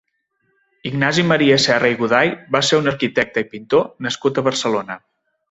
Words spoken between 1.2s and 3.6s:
Maria Serra i Goday va ser un arquitecte i